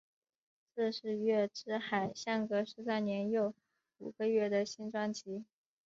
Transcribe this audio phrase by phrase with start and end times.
[0.73, 3.53] 这是月之海相隔十三年又
[3.99, 5.45] 五个月的新专辑。